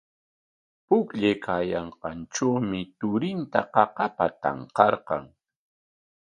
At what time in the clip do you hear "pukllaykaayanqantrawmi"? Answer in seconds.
0.87-2.81